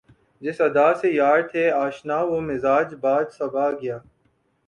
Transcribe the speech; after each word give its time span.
جس 0.41 0.57
ادا 0.61 0.87
سے 1.01 1.07
یار 1.11 1.39
تھے 1.41 1.63
آشنا 1.71 2.17
وہ 2.21 2.39
مزاج 2.41 2.87
باد 3.01 3.25
صبا 3.37 3.67
گیا 3.71 3.97